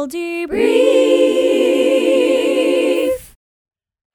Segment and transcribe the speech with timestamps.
[0.00, 0.60] Girl Debrief.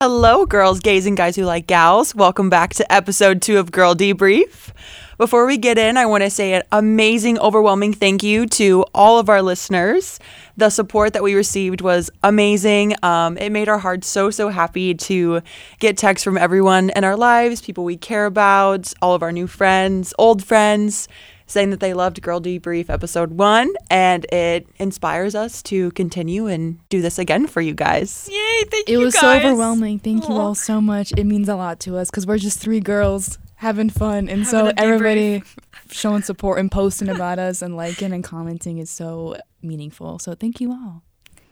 [0.02, 2.16] Hello, girls, gays, and guys who like gals.
[2.16, 4.72] Welcome back to episode two of Girl Debrief.
[5.20, 9.20] Before we get in, I want to say an amazing, overwhelming thank you to all
[9.20, 10.20] of our listeners.
[10.58, 12.96] The support that we received was amazing.
[13.04, 15.42] Um, it made our hearts so, so happy to
[15.78, 19.46] get texts from everyone in our lives, people we care about, all of our new
[19.46, 21.08] friends, old friends,
[21.48, 26.80] saying that they loved Girl Debrief episode one, and it inspires us to continue and
[26.90, 28.28] do this again for you guys.
[28.32, 29.22] Yay, thank It you It was guys.
[29.22, 30.00] so overwhelming.
[30.00, 31.12] Thank you all so much.
[31.18, 34.66] It means a lot to us because we're just three girls having fun, and so
[34.66, 34.84] Having a debrief.
[34.94, 35.44] everybody
[35.92, 40.20] showing support and posting about us and liking and commenting is so meaningful.
[40.20, 41.04] So thank you all.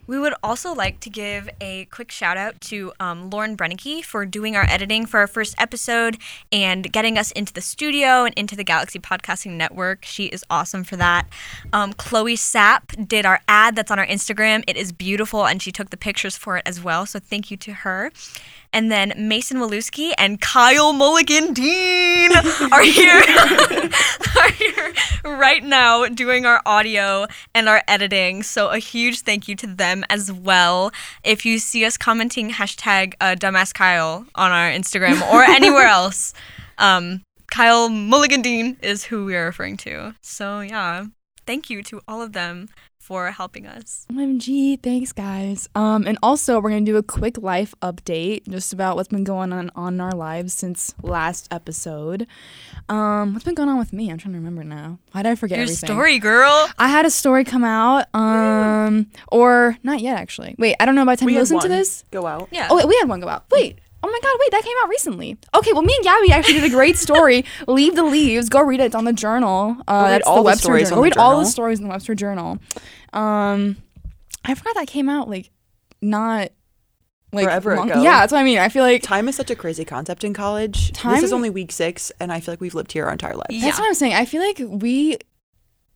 [0.05, 4.25] We would also like to give a quick shout out to um, Lauren Brennicky for
[4.25, 6.17] doing our editing for our first episode
[6.51, 10.03] and getting us into the studio and into the Galaxy Podcasting Network.
[10.03, 11.27] She is awesome for that.
[11.71, 14.63] Um, Chloe Sapp did our ad that's on our Instagram.
[14.67, 17.05] It is beautiful and she took the pictures for it as well.
[17.05, 18.11] So thank you to her.
[18.73, 22.31] And then Mason Walewski and Kyle Mulligan Dean
[22.71, 23.21] are here,
[24.37, 24.72] are here
[25.43, 28.43] right now doing our audio and our editing.
[28.43, 30.89] So a huge thank you to them as well.
[31.21, 36.33] If you see us commenting hashtag uh, dumbass Kyle on our Instagram or anywhere else,
[36.77, 40.15] um, Kyle Mulligan Dean is who we are referring to.
[40.21, 41.07] So yeah,
[41.45, 42.69] thank you to all of them
[43.03, 44.07] for helping us.
[44.11, 45.67] OMG, thanks guys.
[45.75, 49.51] Um, and also we're gonna do a quick life update just about what's been going
[49.51, 52.25] on on our lives since last episode.
[52.87, 54.09] Um, what's been going on with me?
[54.09, 54.99] I'm trying to remember now.
[55.11, 55.87] Why did I forget Your everything?
[55.87, 56.69] story, girl.
[56.79, 60.55] I had a story come out, um, or not yet actually.
[60.57, 62.05] Wait, I don't know by the time We you had listen to this.
[62.11, 62.47] Go out.
[62.51, 62.69] Yeah.
[62.71, 63.45] Oh, wait, we had one go out.
[63.51, 63.79] Wait.
[64.05, 65.37] Oh my god, wait, that came out recently.
[65.55, 67.45] Okay, well, me and Gabby actually did a great story.
[67.67, 68.49] Leave the Leaves.
[68.49, 68.85] Go read it.
[68.87, 69.77] It's on the journal.
[69.87, 70.97] Uh, read that's all the Webster stories journal.
[71.03, 72.59] on Go the read all the stories in the Webster Journal.
[73.13, 73.77] Um,
[74.43, 75.51] I forgot that came out like
[76.01, 76.49] not
[77.31, 78.01] like Forever long- ago.
[78.03, 78.59] Yeah, that's what I mean.
[78.59, 80.91] I feel like Time is such a crazy concept in college.
[80.91, 83.35] Time- This is only week six, and I feel like we've lived here our entire
[83.35, 83.47] lives.
[83.51, 83.61] Yeah.
[83.61, 84.13] That's what I'm saying.
[84.13, 85.17] I feel like we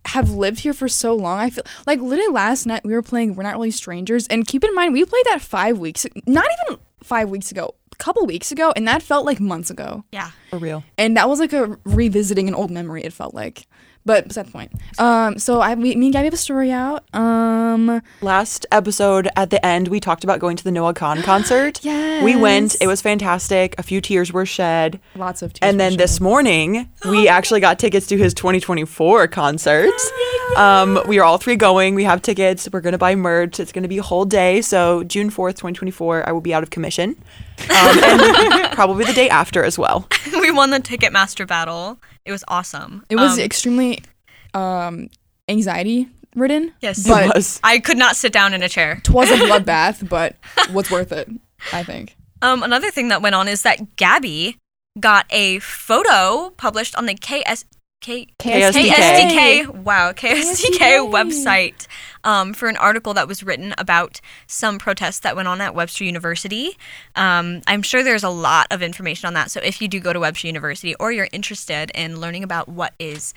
[0.05, 1.37] have lived here for so long.
[1.39, 4.63] I feel like literally last night we were playing We're Not Really Strangers, and keep
[4.63, 8.71] in mind we played that five weeks, not even five weeks ago, couple weeks ago,
[8.75, 10.03] and that felt like months ago.
[10.11, 10.31] Yeah.
[10.49, 10.83] For real.
[10.97, 13.03] And that was like a revisiting an old memory.
[13.03, 13.67] It felt like,
[14.05, 14.71] but beside the point.
[14.99, 17.03] Um, so I, we, me and Gabby have a story out.
[17.13, 21.83] Um, Last episode at the end, we talked about going to the Noah Kahan concert.
[21.83, 22.75] yes, We went.
[22.79, 23.75] It was fantastic.
[23.77, 24.99] A few tears were shed.
[25.15, 25.53] lots of.
[25.53, 26.21] tears And were then this shed.
[26.21, 29.91] morning, we actually got tickets to his 2024 concert.
[30.55, 31.93] Um, we are all three going.
[31.95, 32.69] We have tickets.
[32.71, 33.59] We're going to buy merch.
[33.59, 34.61] It's going to be a whole day.
[34.61, 37.21] So, June 4th, 2024, I will be out of commission.
[37.59, 40.07] Um, and probably the day after as well.
[40.39, 41.99] we won the Ticketmaster battle.
[42.25, 43.03] It was awesome.
[43.09, 43.99] it was Um, extremely
[44.53, 45.09] um,
[45.49, 46.73] anxiety ridden.
[46.81, 47.05] Yes.
[47.07, 47.59] It was.
[47.63, 49.01] I could not sit down in a chair.
[49.03, 50.35] it was a bloodbath, but
[50.71, 51.29] was worth it.
[51.73, 52.15] I think.
[52.41, 54.57] Um, another thing that went on is that Gabby
[54.99, 57.65] got a photo published on the KS,
[58.01, 58.89] K, KSDK.
[58.89, 61.11] KSDK, wow, KSDK KSDK.
[61.11, 61.87] website
[62.23, 66.03] um, for an article that was written about some protests that went on at Webster
[66.03, 66.77] University.
[67.15, 69.51] Um, I'm sure there's a lot of information on that.
[69.51, 72.93] So if you do go to Webster University or you're interested in learning about what
[72.99, 73.33] is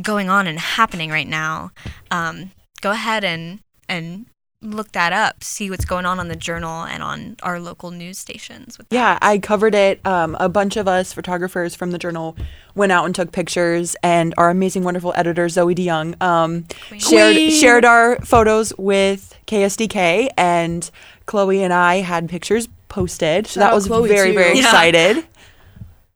[0.00, 1.70] going on and happening right now,
[2.10, 2.50] um,
[2.80, 4.26] go ahead and and
[4.64, 8.18] look that up, see what's going on on the journal and on our local news
[8.18, 8.78] stations.
[8.78, 10.04] With Yeah, I covered it.
[10.06, 12.34] Um, a bunch of us photographers from the journal
[12.74, 16.64] went out and took pictures, and our amazing, wonderful editor Zoe DeYoung um,
[16.98, 17.50] shared Queen.
[17.50, 20.90] shared our photos with KSDK, and
[21.26, 23.46] Chloe and I had pictures posted.
[23.46, 24.38] So Shout that was Chloe, very, too.
[24.38, 24.64] very Yeah.
[24.64, 25.26] excited.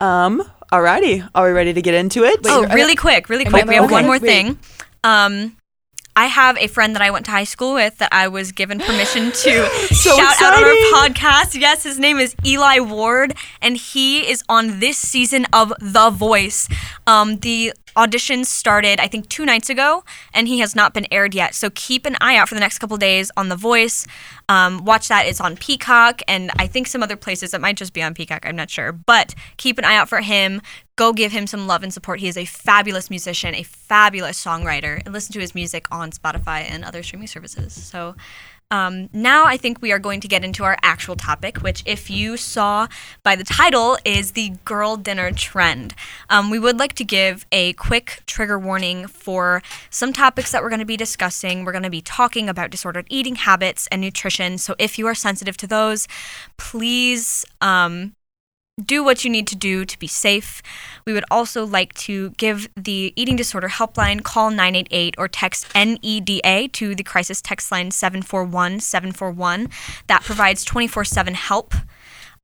[0.00, 0.42] Um,
[0.72, 2.40] alrighty, are we ready to get into it?
[2.46, 3.66] Oh, Wait, really quick, really quick.
[3.66, 3.92] We have okay?
[3.92, 4.22] one more Wait.
[4.22, 4.58] thing.
[5.04, 5.56] Um,
[6.18, 8.80] I have a friend that I went to high school with that I was given
[8.80, 11.54] permission to So shout out on our podcast.
[11.54, 16.68] Yes, his name is Eli Ward, and he is on this season of The Voice.
[17.06, 21.34] Um, the auditions started, I think, two nights ago, and he has not been aired
[21.34, 21.54] yet.
[21.54, 24.06] So keep an eye out for the next couple days on The Voice.
[24.48, 25.26] Um, watch that.
[25.26, 27.52] It's on Peacock, and I think some other places.
[27.52, 28.46] It might just be on Peacock.
[28.46, 28.92] I'm not sure.
[28.92, 30.62] But keep an eye out for him.
[30.94, 32.20] Go give him some love and support.
[32.20, 36.68] He is a fabulous musician, a fabulous songwriter, and listen to his music on Spotify
[36.70, 37.72] and other streaming services.
[37.72, 38.14] So
[38.70, 42.10] um, now I think we are going to get into our actual topic, which, if
[42.10, 42.86] you saw
[43.22, 45.94] by the title, is the girl dinner trend.
[46.28, 50.68] Um, we would like to give a quick trigger warning for some topics that we're
[50.68, 51.64] going to be discussing.
[51.64, 54.58] We're going to be talking about disordered eating habits and nutrition.
[54.58, 56.06] So if you are sensitive to those,
[56.58, 57.46] please.
[57.60, 58.14] Um,
[58.84, 60.62] do what you need to do to be safe.
[61.04, 66.72] We would also like to give the eating disorder helpline call 988 or text NEDA
[66.72, 69.68] to the crisis text line 741 741.
[70.06, 71.74] That provides 24 7 help.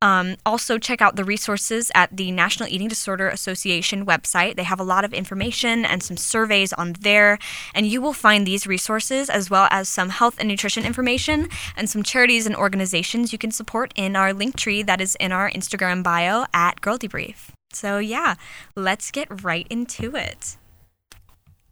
[0.02, 4.56] Um, also, check out the resources at the National Eating Disorder Association website.
[4.56, 7.38] They have a lot of information and some surveys on there,
[7.74, 11.88] and you will find these resources as well as some health and nutrition information and
[11.88, 15.50] some charities and organizations you can support in our link tree that is in our
[15.50, 17.48] Instagram bio at Girl Debrief.
[17.72, 18.34] So, yeah,
[18.76, 20.56] let's get right into it.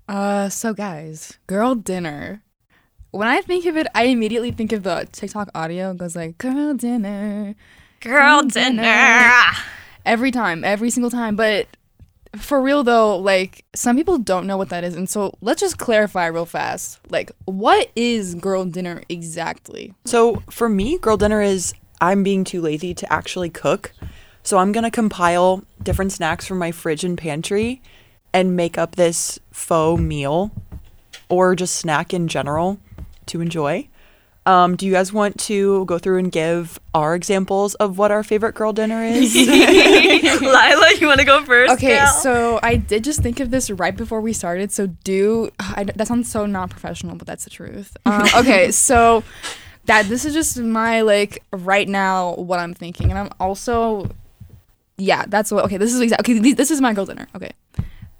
[0.09, 2.43] Uh, so guys, girl dinner.
[3.13, 5.91] When I think of it, I immediately think of the TikTok audio.
[5.93, 7.55] It goes like girl dinner
[8.03, 8.83] Girl Girl dinner.
[8.83, 9.33] dinner.
[10.05, 11.37] every time, every single time.
[11.37, 11.69] But
[12.37, 15.79] for real though, like some people don't know what that is, and so let's just
[15.79, 16.99] clarify real fast.
[17.11, 19.95] Like, what is girl dinner exactly?
[20.05, 23.93] So for me, girl dinner is I'm being too lazy to actually cook.
[24.43, 27.81] So I'm going to compile different snacks from my fridge and pantry
[28.33, 30.51] and make up this faux meal
[31.29, 32.81] or just snack in general
[33.27, 33.89] to enjoy.
[34.45, 38.25] Um, do you guys want to go through and give our examples of what our
[38.25, 39.35] favorite girl dinner is?
[39.37, 41.75] Layla, you want to go first?
[41.75, 42.13] Okay, gal?
[42.13, 44.73] so I did just think of this right before we started.
[44.73, 47.97] So do I, that sounds so not professional, but that's the truth.
[48.07, 49.23] Um, okay, so
[49.87, 54.11] that this is just my like right now what I'm thinking, and I'm also
[54.99, 55.65] yeah, that's what.
[55.65, 56.53] Okay, this is exactly okay.
[56.53, 57.27] This is my girl dinner.
[57.35, 57.53] Okay,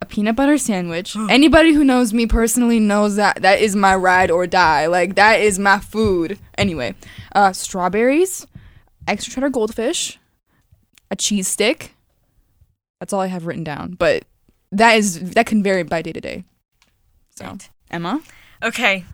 [0.03, 1.17] a peanut butter sandwich.
[1.31, 4.87] Anybody who knows me personally knows that that is my ride or die.
[4.87, 6.39] Like that is my food.
[6.59, 6.95] Anyway,
[7.35, 8.47] uh, strawberries,
[9.07, 10.19] extra cheddar goldfish,
[11.11, 11.95] a cheese stick.
[13.01, 14.25] That's all I have written down, but
[14.73, 16.45] that is that can vary by day to day.
[17.31, 17.71] So Right.
[17.91, 18.21] Emma,
[18.63, 19.05] Okay.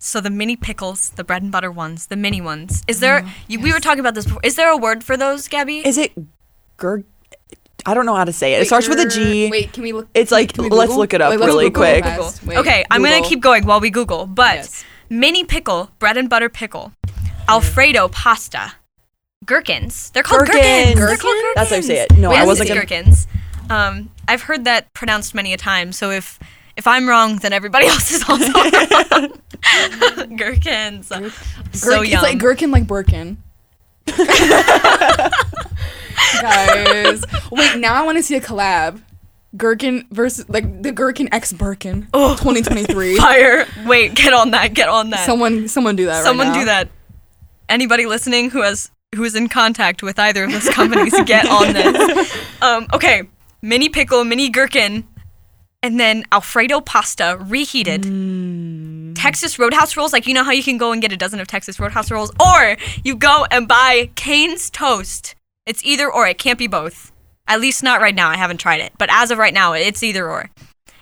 [0.00, 2.84] So the mini pickles, the bread and butter ones, the mini ones.
[2.86, 3.26] Is there?
[3.48, 4.40] you, We were talking about this before.
[4.44, 5.78] Is there a word for those, Gabby?
[5.84, 6.12] is it
[6.76, 7.02] gur?
[7.86, 8.62] I don't know how to say it.
[8.62, 9.48] It starts with a G.
[9.50, 10.08] Wait, can we look?
[10.14, 12.04] It's like let's look it up Wait, really Google quick.
[12.04, 12.44] fast.
[12.44, 14.26] Wait, okay, I'm gonna keep going while we Google.
[14.26, 14.84] But Yes.
[15.08, 16.92] mini pickle, bread and butter pickle,
[17.48, 18.72] Alfredo pasta,
[19.46, 20.10] gherkins.
[20.10, 20.62] They're called gherkins.
[20.64, 20.96] Gherkins.
[20.96, 21.54] They're called gherkins.
[21.54, 22.16] That's how you say it.
[22.18, 22.80] No, Wait, I wasn't gonna.
[22.80, 23.26] gherkins.
[23.70, 25.92] Um, I've heard that pronounced many a time.
[25.92, 26.38] So if
[26.76, 30.36] if I'm wrong, then everybody else is also wrong.
[30.36, 31.06] gherkins.
[31.08, 32.12] so Gherkin- yum.
[32.12, 33.42] It's like gherkin like Birkin.
[36.40, 37.78] Guys, wait.
[37.78, 39.02] Now I want to see a collab.
[39.56, 42.36] Gherkin versus like the Gherkin X Birkin, Oh.
[42.36, 43.16] 2023.
[43.18, 43.66] Fire!
[43.86, 44.74] Wait, get on that.
[44.74, 45.24] Get on that.
[45.24, 46.22] Someone, someone do that.
[46.22, 46.58] Someone right now.
[46.60, 46.88] do that.
[47.68, 51.72] Anybody listening who has who is in contact with either of those companies, get on
[51.72, 52.44] this.
[52.62, 53.22] Um, okay,
[53.62, 55.06] mini pickle, mini gherkin,
[55.82, 58.02] and then Alfredo pasta reheated.
[58.02, 59.14] Mm.
[59.14, 61.46] Texas Roadhouse rolls, like you know how you can go and get a dozen of
[61.46, 65.36] Texas Roadhouse rolls, or you go and buy Cane's toast.
[65.68, 66.26] It's either or.
[66.26, 67.12] It can't be both.
[67.46, 68.28] At least not right now.
[68.30, 70.50] I haven't tried it, but as of right now, it's either or.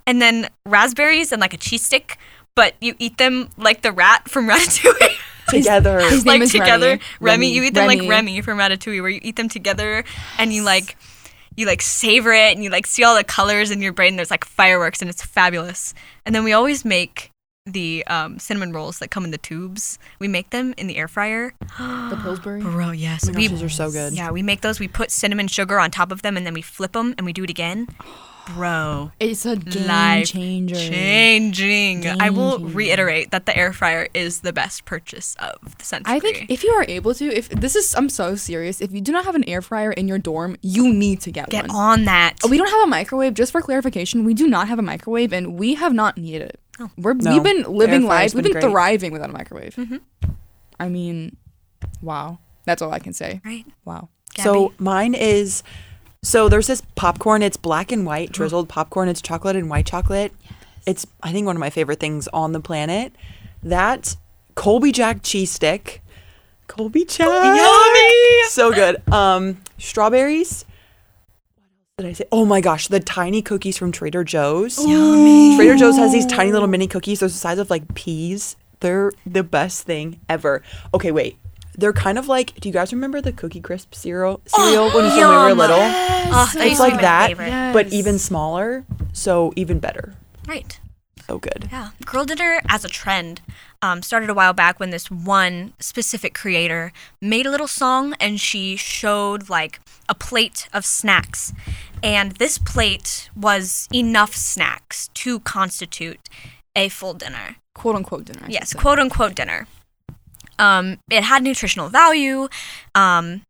[0.06, 2.18] And then raspberries and like a cheese stick,
[2.54, 5.16] but you eat them like the rat from Ratatouille.
[5.48, 6.00] together.
[6.00, 6.90] His name like is together.
[6.90, 7.00] Remy.
[7.20, 7.52] Remy, Remy.
[7.52, 8.08] you eat them like Remy.
[8.10, 10.04] Remy from Ratatouille, where you eat them together
[10.38, 10.96] and you like
[11.56, 14.16] you like savor it and you like see all the colors in your brain.
[14.16, 15.94] There's like fireworks and it's fabulous.
[16.24, 17.30] And then we always make
[17.66, 19.98] the um, cinnamon rolls that come in the tubes.
[20.18, 21.52] We make them in the air fryer.
[21.78, 22.60] the Pillsbury.
[22.62, 23.28] Bro, yes.
[23.28, 24.12] Oh my we those are so good.
[24.12, 24.78] yeah, we make those.
[24.80, 27.32] We put cinnamon sugar on top of them and then we flip them and we
[27.32, 27.88] do it again.
[28.54, 30.76] Bro, It's a game Life changer.
[30.76, 32.06] changing.
[32.06, 32.76] I will changer.
[32.76, 36.14] reiterate that the air fryer is the best purchase of the century.
[36.14, 38.80] I think if you are able to, if this is, I'm so serious.
[38.80, 41.48] If you do not have an air fryer in your dorm, you need to get,
[41.48, 41.76] get one.
[41.76, 42.34] on that.
[42.48, 43.34] We don't have a microwave.
[43.34, 46.60] Just for clarification, we do not have a microwave, and we have not needed it.
[46.98, 47.32] We're No.
[47.32, 48.34] we've been living Air fryer's lives.
[48.34, 48.70] We've been been great.
[48.70, 49.78] thriving without a microwave.
[50.78, 51.36] I mean,
[52.02, 52.38] wow.
[52.64, 53.40] That's all I can say.
[53.44, 53.64] right.
[53.84, 54.08] Wow.
[54.38, 55.62] So mine is
[56.22, 57.42] so there's this popcorn.
[57.42, 59.08] It's black and white drizzled popcorn.
[59.08, 60.32] It's chocolate and white chocolate.
[60.86, 63.14] It's I think one of my favorite things on the planet.
[63.62, 64.16] That
[64.54, 66.02] Colby Jack cheese stick.
[66.66, 67.28] Colby Jack.
[67.28, 68.42] Yummy!
[68.50, 69.02] So good.
[69.12, 70.64] Um strawberries.
[71.98, 72.28] What else did I say?
[72.30, 74.76] Oh my gosh, the tiny cookies from Trader Joe's.
[74.86, 75.56] Yummy.
[75.56, 77.20] Trader Joe's has these tiny little mini cookies.
[77.20, 78.54] They're the size of like peas.
[78.80, 80.62] They're the best thing ever.
[80.92, 81.38] Okay, wait.
[81.74, 82.52] They're kind of like.
[82.60, 85.56] Do you guys remember the Cookie Crisp cereal cereal when, when we were yum.
[85.56, 85.76] little?
[85.78, 87.72] Oh, that It's used to be like that, favorite.
[87.72, 87.94] but Yes.
[87.94, 88.84] even smaller.
[89.14, 90.12] So even better.
[90.46, 90.78] Right.
[91.26, 91.68] So good.
[91.72, 91.90] Yeah.
[92.04, 93.40] Girl dinner as a trend
[93.82, 98.38] um, started a while back when this one specific creator made a little song and
[98.38, 101.52] she showed like a plate of snacks.
[102.02, 106.28] And this plate was enough snacks to constitute
[106.74, 107.56] a full dinner.
[107.74, 108.46] Quote unquote dinner.
[108.48, 109.66] Yes, quote unquote dinner.
[110.58, 112.48] Um, it had nutritional value,
[112.94, 113.42] um,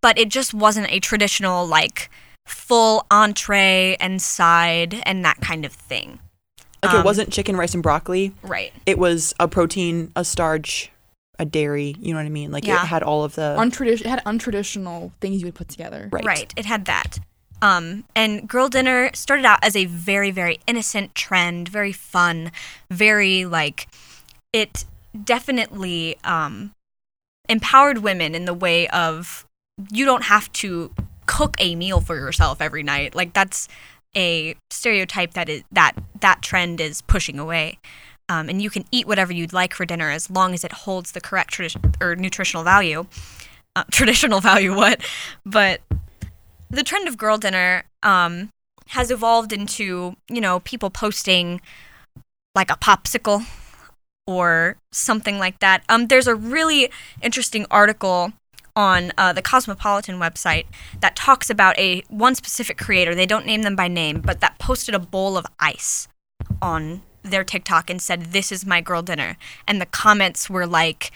[0.00, 2.10] but it just wasn't a traditional like
[2.46, 6.18] full entree and side and that kind of thing.
[6.82, 8.34] Like Um, it wasn't chicken, rice, and broccoli.
[8.42, 8.72] Right.
[8.86, 10.90] It was a protein, a starch,
[11.38, 11.94] a dairy.
[12.00, 12.50] You know what I mean?
[12.52, 12.82] Like Yeah.
[12.82, 16.08] it had all of the Untraditional it had untraditional things you would put together.
[16.12, 16.24] right.
[16.24, 16.52] Right.
[16.56, 17.18] It had that.
[17.62, 22.50] Um, and Girl Dinner started out as a very, very innocent trend, very fun,
[22.90, 23.86] very like
[24.52, 24.84] it
[25.24, 26.72] definitely um,
[27.48, 29.46] empowered women in the way of
[29.90, 30.92] you don't have to
[31.26, 33.14] cook a meal for yourself every night.
[33.14, 33.68] Like that's
[34.16, 37.78] a stereotype that is that that trend is pushing away.
[38.28, 41.12] Um, and you can eat whatever you'd like for dinner as long as it holds
[41.12, 43.06] the correct tradi- or nutritional value.
[43.76, 45.00] Uh, traditional value, what?
[45.46, 45.80] But
[46.72, 48.48] the trend of girl dinner um,
[48.88, 51.60] has evolved into you know people posting
[52.54, 53.46] like a popsicle
[54.26, 55.82] or something like that.
[55.88, 56.90] Um, there's a really
[57.22, 58.32] interesting article
[58.74, 60.64] on uh, the Cosmopolitan website
[61.00, 63.14] that talks about a one specific creator.
[63.14, 66.08] They don't name them by name, but that posted a bowl of ice
[66.60, 69.36] on their TikTok and said, "This is my girl dinner,"
[69.68, 71.12] and the comments were like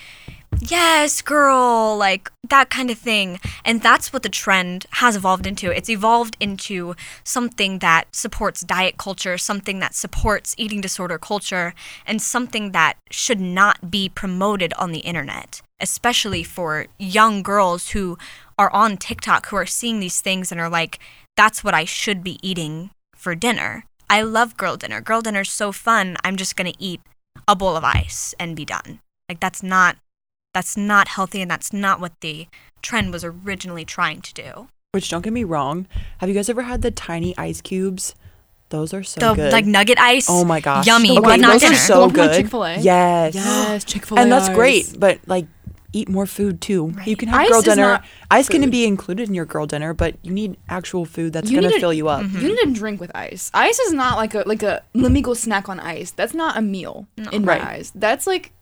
[0.60, 3.38] yes, girl, like that kind of thing.
[3.64, 5.70] And that's what the trend has evolved into.
[5.70, 11.74] It's evolved into something that supports diet culture, something that supports eating disorder culture,
[12.06, 18.18] and something that should not be promoted on the internet, especially for young girls who
[18.58, 20.98] are on TikTok who are seeing these things and are like,
[21.36, 23.84] that's what I should be eating for dinner.
[24.08, 25.00] I love girl dinner.
[25.00, 26.16] Girl dinner's so fun.
[26.24, 27.00] I'm just going to eat
[27.46, 29.00] a bowl of ice and be done.
[29.28, 29.96] Like that's not
[30.56, 32.46] that's not healthy and that's not what the
[32.80, 34.68] trend was originally trying to do.
[34.92, 35.86] Which don't get me wrong.
[36.18, 38.14] Have you guys ever had the tiny ice cubes?
[38.70, 39.52] Those are so the good.
[39.52, 40.26] like nugget ice.
[40.30, 40.86] oh my gosh.
[40.86, 41.74] Yummy, Okay, but not those dinner.
[41.74, 42.36] are so The good.
[42.36, 42.78] Chick-fil-A?
[42.78, 43.34] Yes.
[43.34, 44.54] Yes, Chick-fil-A And that's ice.
[44.56, 45.46] great, but like
[45.92, 46.92] eat more food too.
[47.04, 47.82] You can have Ice girl dinner.
[47.82, 51.50] not Ice can be included in your girl dinner, but you need actual food that's
[51.50, 52.22] You gonna fill you up.
[52.22, 52.38] Mm-hmm.
[52.40, 53.50] You need to drink with ice.
[53.54, 56.10] Ice is not like a like a let me go snack on ice.
[56.12, 57.60] That's not a meal in Right.
[57.62, 57.92] my eyes.
[57.94, 58.52] That's like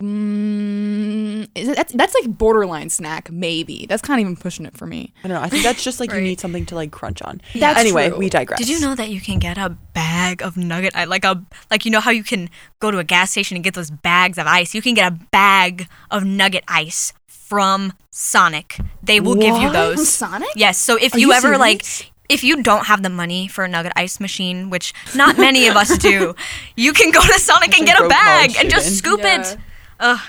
[0.00, 3.86] mm, it, that's that's like borderline snack maybe.
[3.86, 5.12] That's kind of even pushing it for me.
[5.24, 5.42] I don't know.
[5.42, 7.40] I think that's just like you need something to like crunch on.
[7.54, 8.18] That's anyway, true.
[8.18, 8.58] we digress.
[8.58, 11.08] Did you know that you can get a bag of nugget ice?
[11.08, 12.48] Like a like you know how you can
[12.80, 14.74] go to a gas station and get those bags of ice?
[14.74, 18.78] You can get a bag of nugget ice from Sonic.
[19.02, 19.72] They will give you What?
[19.72, 20.08] From those.
[20.08, 20.48] Sonic?
[20.56, 20.78] Yes.
[20.78, 21.84] So if you, you ever like
[22.28, 25.76] if you don't have the money for a nugget ice machine, which not many of
[25.76, 26.34] us do,
[26.76, 29.40] you can go to Sonic and get a broke bag and just scoop Yeah.
[29.40, 29.56] it.
[30.00, 30.20] Ugh.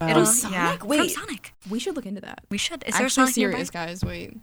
[0.00, 0.54] It'll, Sonic?
[0.54, 1.10] Yeah, from Wait.
[1.10, 1.54] Sonic.
[1.70, 2.40] We should look into that.
[2.50, 2.82] We should.
[2.86, 3.52] Is there a Actually Sonic nearby?
[3.54, 4.04] serious, guys.
[4.04, 4.36] Wait.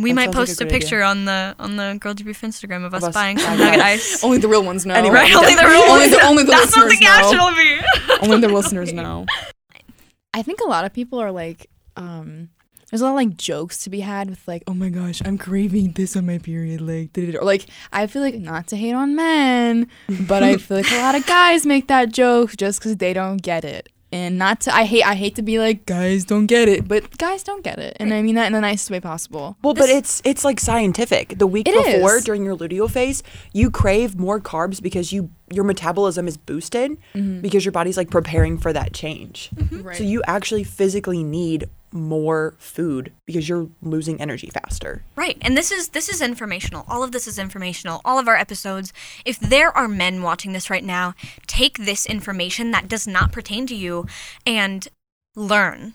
[0.00, 0.80] We That might sounds like a post a, good idea.
[0.80, 3.80] picture on the on the Girl Debrief Instagram of us, us buying some buying nugget
[3.80, 4.14] ice.
[4.14, 4.24] ice.
[4.24, 4.94] Only the real ones know.
[4.94, 5.14] Anyway.
[5.14, 6.24] Right, only the Only real the- ones.
[6.24, 7.46] only the That's what the listeners caption know.
[7.46, 8.26] will be.
[8.32, 9.26] Only the listeners know.
[10.34, 12.50] I think a lot of people are like, um,
[12.90, 15.36] there's a lot of like jokes to be had with like, oh my gosh, I'm
[15.38, 17.38] craving this on my period, like, da-da-da.
[17.38, 19.88] or like I feel like not to hate on men,
[20.28, 23.38] but I feel like a lot of guys make that joke just because they don't
[23.42, 23.88] get it.
[24.10, 27.18] And not to, I hate, I hate to be like, guys don't get it, but
[27.18, 29.58] guys don't get it, and I mean that in the nicest way possible.
[29.62, 31.38] Well, but it's it's like scientific.
[31.38, 32.24] The week before, is.
[32.24, 33.22] during your luteal phase,
[33.52, 37.40] you crave more carbs because you your metabolism is boosted mm-hmm.
[37.40, 39.50] because your body's like preparing for that change.
[39.54, 39.82] Mm-hmm.
[39.82, 39.96] Right.
[39.96, 45.04] So you actually physically need more food because you're losing energy faster.
[45.16, 45.38] Right.
[45.40, 46.84] And this is this is informational.
[46.88, 48.00] All of this is informational.
[48.04, 48.92] All of our episodes.
[49.24, 51.14] If there are men watching this right now,
[51.46, 54.06] take this information that does not pertain to you
[54.46, 54.88] and
[55.34, 55.94] learn.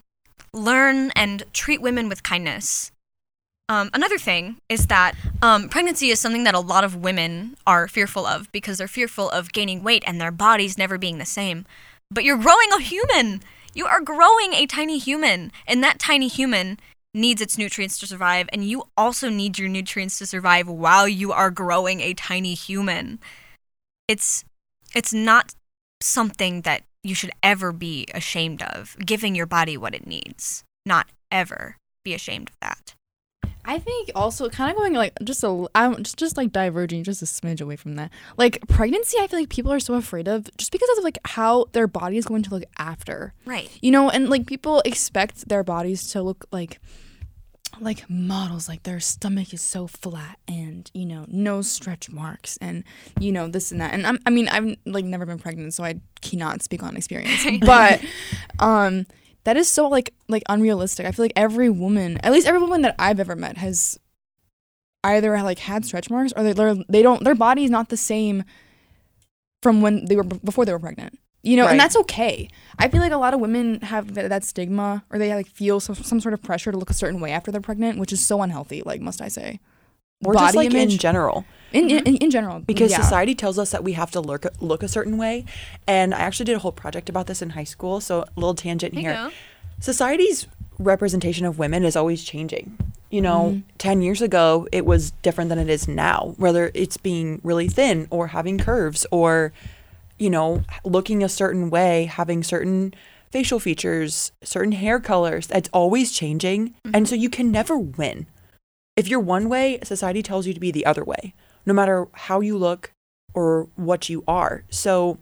[0.54, 2.92] Learn and treat women with kindness.
[3.70, 7.88] Um, another thing is that um, pregnancy is something that a lot of women are
[7.88, 11.66] fearful of because they're fearful of gaining weight and their bodies never being the same.
[12.12, 13.42] But you're growing a human.
[13.74, 16.80] You are growing a tiny human, and that tiny human
[17.14, 21.32] needs its nutrients to survive, and you also need your nutrients to survive while you
[21.32, 23.20] are growing a tiny human.
[24.08, 24.44] It's
[24.96, 25.54] it's not
[26.02, 28.96] something that you should ever be ashamed of.
[29.04, 32.96] Giving your body what it needs, not ever be ashamed of that.
[33.66, 37.22] I think also kind of going like just a I'm just just like diverging just
[37.22, 38.12] a smidge away from that.
[38.38, 41.66] Like pregnancy, I feel like people are so afraid of just because of like how
[41.72, 43.34] their body is going to look after.
[43.46, 43.70] Right.
[43.82, 46.80] You know, and like people expect their bodies to look like
[47.80, 52.84] like models like their stomach is so flat and you know no stretch marks and
[53.20, 55.84] you know this and that and I'm, i mean i've like never been pregnant so
[55.84, 58.00] i cannot speak on experience but
[58.60, 59.08] um
[59.46, 62.82] that is so like like unrealistic i feel like every woman at least every woman
[62.82, 64.00] that i've ever met has
[65.04, 67.98] either like had stretch marks or they they're, they don't their body is not the
[67.98, 68.44] same
[69.62, 71.72] from when they were before they were pregnant You know, Right.
[71.72, 72.48] and that's okay.
[72.80, 75.80] I feel like a lot of women have that, that stigma or they like feel
[75.82, 78.26] some, some sort of pressure to look a certain way after they're pregnant, which is
[78.26, 79.60] so unhealthy, like must I say.
[80.24, 81.44] or just like in general.
[81.74, 82.60] In, in, in general.
[82.60, 83.02] because yeah.
[83.02, 85.46] society tells us that we have to look look a certain way.
[85.88, 88.00] And i actually did a whole project about this in high school.
[88.02, 89.14] So a little tangent here.
[89.14, 89.32] go.
[89.80, 90.48] society's
[90.80, 92.78] representation of women is always changing.
[93.10, 93.78] You know Mm-hmm.
[93.78, 98.08] 10 years ago it was different than it is now whether it's being really thin
[98.10, 99.54] or having curves or
[100.18, 102.94] you know looking a certain way having certain
[103.34, 105.48] facial features certain hair colors.
[105.48, 106.76] That's always changing.
[106.94, 108.28] And so you can never win.
[108.96, 111.34] If you're one way, society tells you to be the other way,
[111.66, 112.92] no matter how you look
[113.34, 114.64] or what you are.
[114.70, 115.18] So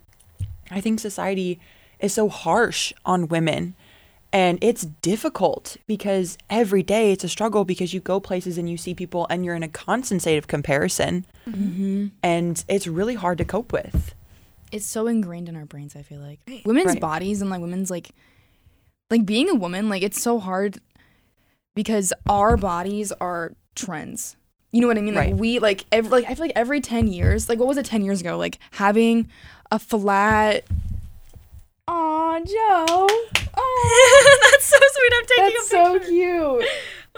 [0.69, 1.60] I think society
[2.00, 3.75] is so harsh on women.
[4.33, 8.77] And it's difficult because every day it's a struggle because you go places and you
[8.77, 11.25] see people and you're in a constant state of comparison.
[11.50, 12.07] Mm-hmm.
[12.24, 14.15] And it's really hard to cope with.
[14.71, 17.01] it's so ingrained in our brains i feel like women's Right.
[17.01, 18.12] bodies and like women's like
[19.10, 20.79] like being a woman like it's so hard
[21.75, 24.38] because our bodies are trends
[24.71, 25.35] you know what i mean like Right.
[25.37, 28.03] we like every like i feel like every 10 years like what was it 10
[28.03, 29.29] years ago like having
[29.71, 30.63] a flat
[31.87, 33.07] Aw, Joe.
[33.57, 35.13] Oh, That's so sweet.
[35.13, 35.99] I'm taking that's a picture.
[36.05, 36.69] so cute.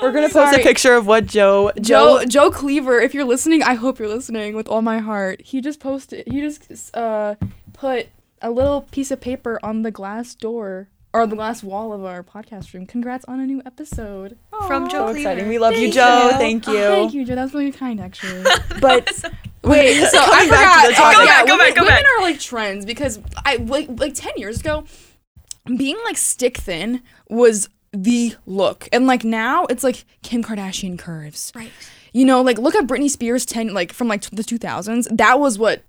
[0.02, 0.62] We're going to post Sorry.
[0.62, 4.08] a picture of what Joe Joe Joe Joe Cleaver, if you're listening, I hope you're
[4.08, 5.42] listening with all my heart.
[5.42, 7.36] He just posted he just uh
[7.74, 8.08] put
[8.42, 12.24] a little piece of paper on the glass door or the glass wall of our
[12.24, 12.86] podcast room.
[12.86, 14.38] Congrats on a new episode.
[14.68, 15.18] From Joe so Cleaver.
[15.30, 15.48] exciting.
[15.50, 16.24] We love you, Thank Joe.
[16.26, 16.32] you.
[16.38, 16.78] Thank you.
[16.80, 17.36] Oh, thank you, Joe.
[17.36, 18.44] That's really kind actually.
[18.82, 19.06] But
[19.64, 20.50] Wait, so I Coming forgot.
[20.50, 21.18] back to the topic.
[21.18, 22.06] Go yeah, back, go women, back, go women back.
[22.18, 24.84] are like trends because I like like ten years ago,
[25.78, 31.52] being like stick thin was the look, and like now it's like Kim Kardashian curves.
[31.56, 31.72] Right.
[32.12, 35.08] You know, like look at Britney Spears ten like from like t- the two thousands.
[35.12, 35.84] That was what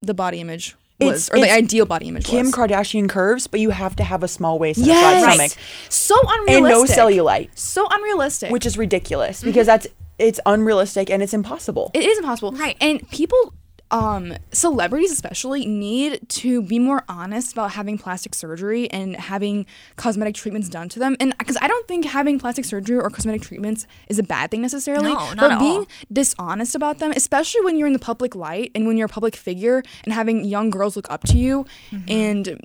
[0.00, 2.54] the body image was, It's- or the ideal body image Kim was.
[2.54, 5.52] Kardashian curves, but you have to have a small waist and a yes, flat stomach.
[5.88, 6.48] so unrealistic.
[6.48, 6.98] And no unrealistic.
[6.98, 7.58] cellulite.
[7.58, 8.50] So unrealistic.
[8.50, 9.48] which is ridiculous mm-hmm.
[9.48, 9.86] because that's
[10.18, 11.92] it's unrealistic and it's impossible.
[11.94, 12.52] It is impossible.
[12.52, 12.76] Right.
[12.80, 13.54] And people
[13.90, 19.64] um celebrities especially need to be more honest about having plastic surgery and having
[19.96, 21.16] cosmetic treatments done to them.
[21.20, 24.60] And because I don't think having plastic surgery or cosmetic treatments is a bad thing
[24.60, 25.14] necessarily.
[25.14, 25.86] No, but being all.
[26.12, 29.34] dishonest about them, especially when you're in the public light and when you're a public
[29.34, 32.10] figure and having young girls look up to you Mm-hmm.
[32.10, 32.60] and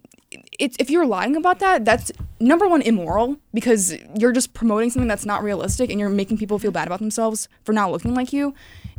[0.60, 5.08] it's if you're lying about that, that's number one immoral because you're just promoting something
[5.08, 8.34] that's not realistic and you're making people feel bad about themselves for not looking like
[8.34, 8.54] you.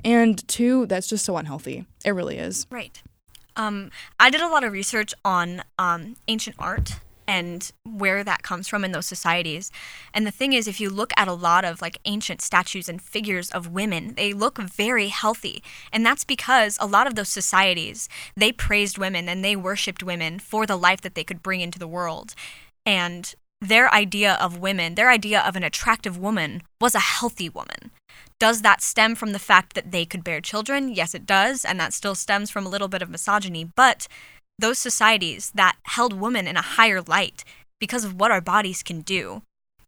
[0.04, 1.86] And two, that's just so unhealthy.
[2.04, 2.66] It really is.
[2.70, 3.02] Right.
[3.56, 8.68] Um, I did a lot of research on um, ancient art and where that comes
[8.68, 9.70] from in those societies.
[10.12, 13.00] And the thing is, if you look at a lot of like ancient statues and
[13.00, 15.62] figures of women, they look very healthy.
[15.92, 20.38] And that's because a lot of those societies, they praised women and they worshiped women
[20.38, 22.34] for the life that they could bring into the world.
[22.87, 27.90] And their idea of women, their idea of an attractive woman was a healthy woman.
[28.38, 30.90] Does that stem from the fact that they could bear children?
[30.92, 31.64] Yes, it does.
[31.64, 33.64] And that still stems from a little bit of misogyny.
[33.64, 34.06] But
[34.58, 37.44] those societies that held women in a higher light
[37.80, 39.42] because of what our bodies can do,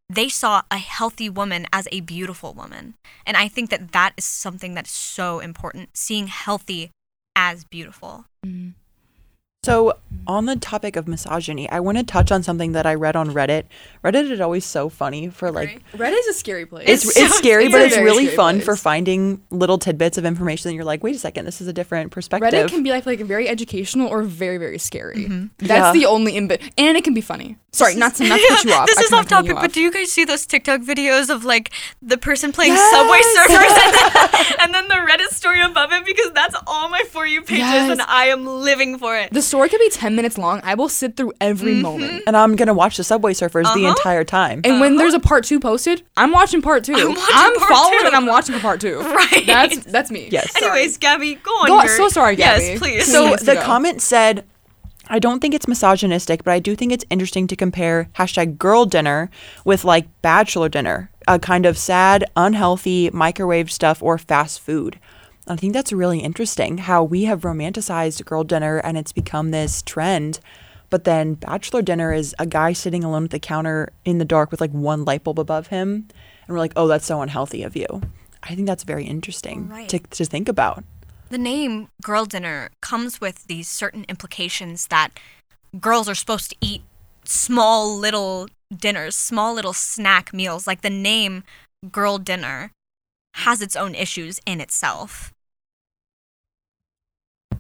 [0.09, 2.94] they saw a healthy woman as a beautiful woman.
[3.26, 6.90] And I think that that is something that is so important seeing healthy
[7.35, 8.26] as beautiful.
[8.44, 8.70] Mm-hmm.
[9.66, 9.94] So,
[10.29, 13.31] on the topic of misogyny, I want to touch on something that I read on
[13.31, 13.64] Reddit.
[14.05, 16.88] Reddit is always so funny for like Reddit is a scary place.
[16.88, 18.64] it's It's it's, so scary, but it's really fun place.
[18.64, 21.72] for finding little tidbits of information that you're like, wait a second, this is a
[21.72, 22.48] different perspective.
[22.52, 25.16] Reddit can be like like very educational or very very scary.
[25.26, 25.46] Mm-hmm.
[25.66, 25.92] That's Yeah.
[25.92, 27.57] the only in bit, and it can be funny.
[27.72, 28.87] Sorry, not to not to cut you off.
[28.87, 31.29] This I is off cut you topic, but do you guys see those TikTok videos
[31.29, 31.70] of like
[32.02, 32.90] the person playing Yes!
[32.94, 36.05] Subway Surfers and then the Reddit story above it?
[36.07, 37.90] Because that's all my For You pages Yes.
[37.90, 39.33] and I am living for it.
[39.33, 40.61] the story could be ten minutes long.
[40.62, 42.23] I will sit through every moment.
[42.27, 43.88] and I'm gonna watch the Subway Surfers the Uh-huh.
[43.97, 44.61] entire time.
[44.64, 47.99] And when there's a part two posted, I'm watching part 2 I'm watching part following
[48.01, 48.07] two.
[48.07, 49.01] and I'm watching part two.
[49.16, 49.45] Right.
[49.47, 50.29] That's that's me.
[50.31, 50.55] Yes.
[50.57, 51.66] Anyways, Gabby, go on.
[51.69, 52.64] Go- your- so sorry, Gabby.
[52.64, 53.07] Yes, please.
[53.07, 53.62] So- So needs to the go.
[53.62, 54.45] comment said,
[55.09, 58.85] I don't think it's misogynistic, but I do think it's interesting to compare hashtag girl
[58.87, 59.31] dinner
[59.64, 64.99] with like bachelor dinner, a kind of sad, unhealthy microwave stuff or fast food.
[65.48, 69.82] I think that's really interesting how we have romanticized girl dinner and it's become this
[69.82, 70.40] trend.
[70.90, 74.50] But then bachelor dinner is a guy sitting alone at the counter in the dark
[74.50, 76.09] with like one light bulb above him.
[76.46, 77.87] And we're like, oh, that's so unhealthy of you.
[78.42, 79.88] I think that's very interesting Right.
[79.88, 80.85] to, to think about.
[81.30, 85.18] the name girl dinner comes with these certain implications that
[85.80, 86.82] girls are supposed to eat
[87.24, 90.66] small little dinners, small little snack meals.
[90.68, 91.42] Like the name
[91.90, 92.70] girl dinner
[93.35, 95.32] has its own issues in itself.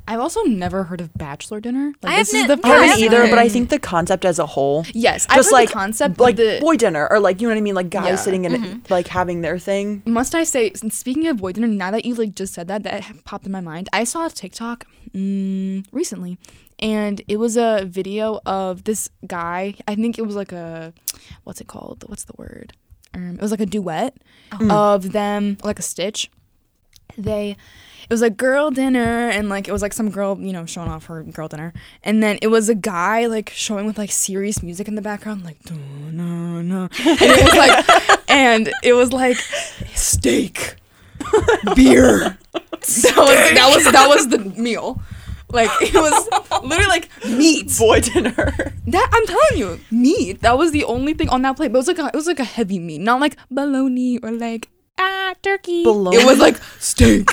[0.08, 1.92] I've also never heard of bachelor dinner.
[2.00, 4.24] Like, I this is the yeah, I first haven't either, but I think the concept
[4.24, 4.86] as a whole.
[4.92, 7.58] yes, I've Just like the concept, like the, boy dinner, or like you know what
[7.58, 8.16] I mean, like guys Yeah.
[8.16, 10.02] sitting in like having their thing.
[10.06, 13.24] Must I say, speaking of boy dinner, now that you like just said that, that
[13.24, 13.88] popped in my mind.
[13.92, 16.38] I saw a TikTok mm, recently,
[16.78, 19.74] and it was a video of this guy.
[19.88, 20.94] I think it was like a,
[21.42, 22.04] what's it called?
[22.06, 22.74] What's the word?
[23.12, 24.16] Um, it was like a duet
[24.70, 26.30] of them, like a stitch.
[27.18, 27.56] They,
[28.08, 30.88] it was a girl dinner, and like it was like some girl, you know, showing
[30.88, 31.72] off her girl dinner,
[32.04, 35.44] and then it was a guy like showing with like serious music in the background,
[35.44, 39.36] like no no, and it was like, and it was like
[39.94, 40.76] steak,
[41.74, 42.38] beer.
[42.86, 45.00] That was that was that was the meal.
[45.50, 46.28] Like it was
[46.62, 47.76] literally like meat.
[47.78, 48.54] Boy dinner.
[48.86, 50.42] That I'm telling you, meat.
[50.42, 51.72] That was the only thing on that plate.
[51.72, 54.30] But it was like a, it was like a heavy meat, not like bologna or
[54.30, 55.84] like ah turkey.
[55.84, 56.18] Bologna?
[56.18, 57.30] It was like steak.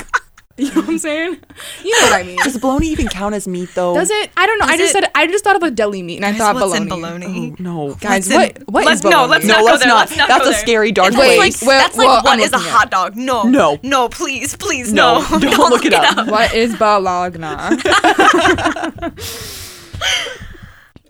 [0.57, 1.39] you know what I'm saying?
[1.83, 2.37] You know what I mean?
[2.43, 3.95] Does bologna even count as meat though?
[3.95, 4.29] Does it?
[4.37, 4.65] I don't know.
[4.67, 6.55] I just it- said I just thought of a deli meat and I Guys, thought
[6.55, 6.83] what's bologna.
[6.83, 7.55] in bologna?
[7.59, 7.95] Oh, no.
[7.95, 9.97] Guys, in- what what let's- is no, let's no, not go let's there, not.
[9.97, 10.59] let's not That's a there.
[10.59, 11.61] scary dark Wait, place.
[11.61, 13.15] like, well- that's well, like what I'm is a hot at- dog?
[13.15, 13.79] No, No.
[13.83, 16.27] no, please, please, No, no, don't look it up.
[16.27, 17.37] What is bologna?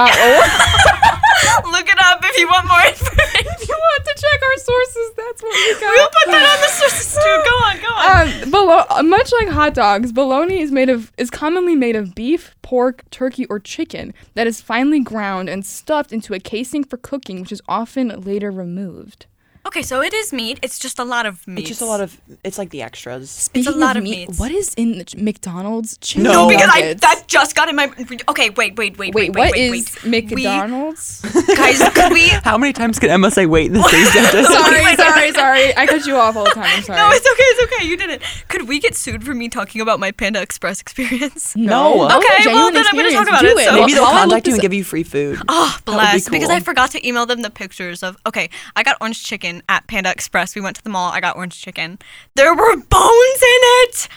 [1.72, 3.50] Look it up if you want more information.
[3.52, 5.31] if you want to check our sources, that's what we got.
[5.42, 7.22] We'll put that on the sources too.
[7.22, 8.44] Go on, go on.
[8.44, 12.56] Um, bolo- much like hot dogs, bologna is made of is commonly made of beef,
[12.62, 17.42] pork, turkey, or chicken that is finely ground and stuffed into a casing for cooking,
[17.42, 19.26] which is often later removed.
[19.66, 20.60] Okay, so it is meat.
[20.62, 21.62] It's just a lot of meat.
[21.62, 22.20] It's just a lot of.
[22.44, 23.30] It's like the extras.
[23.30, 24.40] Speaking a lot of of meat, meats.
[24.40, 26.48] what is in the McDonald's chicken No.
[26.48, 27.02] because I nuggets?
[27.02, 27.92] that just got in my.
[28.30, 30.26] Okay, wait, wait, wait, Wait, wait, what wait, is wait.
[30.32, 31.22] We- McDonald's?
[31.56, 32.28] guys, could we?
[32.44, 34.48] How many times can Emma say wait in the same sentence?
[34.48, 35.76] sorry, sorry, sorry.
[35.78, 36.66] I cut you off all the time.
[36.66, 36.98] I'm sorry.
[37.00, 37.86] No, it's okay, it's okay.
[37.88, 38.22] You did it.
[38.48, 41.56] Could we get sued for me talking about my Panda Express experience?
[41.56, 42.08] No.
[42.08, 44.12] That Okay, well, genuine then I'm gonna talk about Do it, so- Maybe they'll While
[44.14, 45.40] I look contact you this and give you free food.
[45.48, 46.30] Oh, That would be bless.
[46.30, 46.56] Because cool.
[46.58, 48.18] I forgot to email them the pictures of.
[48.26, 50.56] Okay, I got orange chicken at Panda Express.
[50.56, 51.12] We went to the mall.
[51.12, 52.00] I got orange chicken.
[52.36, 54.08] There were bones in it.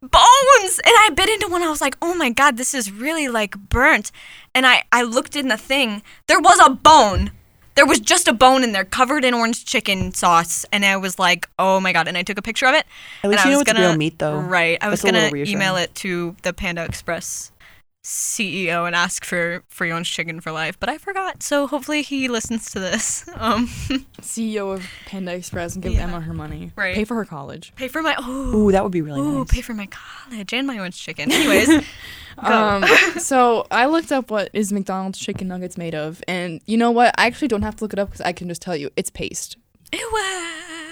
[0.00, 1.62] Bones, and I bit into one.
[1.62, 4.10] I was like, "Oh my god, this is really like burnt."
[4.54, 6.02] And I I looked in the thing.
[6.26, 7.32] There was a bone.
[7.74, 11.18] There was just a bone in there, covered in orange chicken sauce, and I was
[11.18, 12.86] like, "Oh my god!" And I took a picture of it.
[13.22, 14.38] At least and I you know it's gonna, real meat, though.
[14.38, 14.78] Right.
[14.80, 17.52] I was That's a little gonna email it to the Panda Express
[18.02, 21.42] CEO and ask for free orange chicken for life, but I forgot.
[21.42, 23.28] So hopefully he listens to this.
[23.40, 23.68] Um,
[24.20, 26.02] CEO of Panda Express and give Yeah.
[26.02, 26.72] Emma her money.
[26.76, 26.94] Right.
[26.94, 27.72] Pay for her college.
[27.76, 29.50] pay for my oh, Ooh, that would be really ooh, nice.
[29.50, 31.30] pay for my college and my orange chicken.
[31.32, 31.84] Anyways.
[32.38, 32.84] Um,
[33.18, 37.14] so I looked up what is McDonald's chicken nuggets made of, and you know what?
[37.18, 39.10] I actually don't have to look it up because I can just tell you it's
[39.10, 39.58] paste.
[39.92, 39.98] Ew,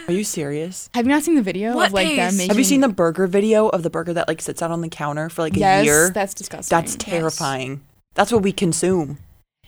[0.08, 0.88] Are you serious?
[0.94, 2.48] Have you not seen the video What of like them making?
[2.48, 4.88] Have you seen the burger video of the burger that like sits out on the
[4.88, 6.10] counter for like a Yes, year?
[6.14, 6.74] that's disgusting.
[6.74, 7.82] That's terrifying.
[8.14, 9.18] That's what we consume.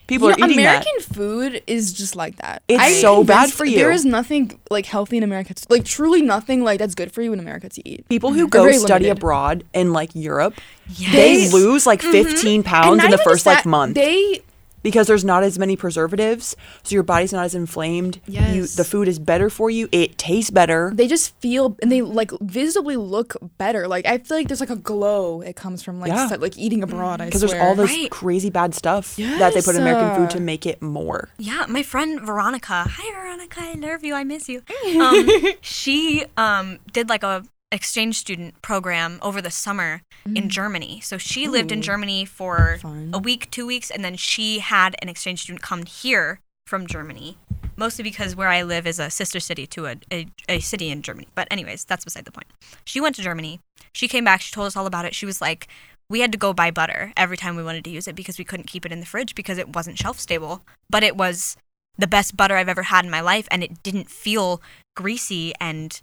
[0.06, 1.14] People You are know, eating American that.
[1.14, 2.62] food is just like that.
[2.68, 3.76] It's I'm so bad for you.
[3.76, 5.52] There is nothing like healthy in America.
[5.54, 8.08] To, like truly nothing like that's good for you in America to eat.
[8.08, 9.18] People who They're go study limited.
[9.18, 10.54] abroad in like Europe,
[10.88, 11.12] Yes.
[11.12, 12.10] they lose like mm-hmm.
[12.12, 14.40] 15 pounds in the first just like month They
[14.82, 18.20] because there's not as many preservatives, so your body's not as inflamed.
[18.26, 19.88] You, the food is better for you.
[19.92, 20.92] It tastes better.
[20.94, 23.88] they just feel and they like visibly look better.
[23.88, 26.28] Like I feel like there's like a glow it comes from like Yeah.
[26.28, 27.20] st- like eating abroad.
[27.20, 28.10] I Because there's all this Right.
[28.10, 31.28] crazy bad stuff that they put in American food to make it more.
[31.38, 32.84] Yeah, my friend Veronica.
[32.88, 33.60] Hi, Veronica.
[33.62, 34.14] I love you.
[34.14, 34.62] I miss you.
[35.00, 35.28] Um,
[35.60, 41.00] she um, did like a exchange student program over the summer in Germany.
[41.00, 43.10] So she lived in Germany for Fun.
[43.12, 47.36] a week, two weeks, and then she had an exchange student come here from Germany.
[47.76, 51.02] Mostly because where I live is a sister city to a, a, a city in
[51.02, 51.28] Germany.
[51.34, 52.48] But anyways, that's beside the point.
[52.84, 53.60] She went to Germany.
[53.92, 54.40] She came back.
[54.40, 55.14] She told us all about it.
[55.14, 55.68] She was like,
[56.08, 58.44] we had to go buy butter every time we wanted to use it because we
[58.44, 60.62] couldn't keep it in the fridge because it wasn't shelf stable.
[60.90, 61.56] But it was
[61.96, 64.60] the best butter I've ever had in my life, and it didn't feel
[64.96, 66.00] greasy and